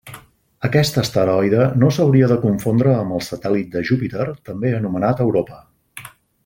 Aquest 0.67 0.95
asteroide 1.01 1.67
no 1.83 1.91
s'hauria 1.97 2.31
de 2.31 2.39
confondre 2.47 2.95
amb 3.03 3.15
el 3.19 3.23
satèl·lit 3.29 3.69
de 3.77 3.87
Júpiter 3.91 4.27
també 4.51 4.73
anomenat 4.79 5.27
Europa. 5.27 5.65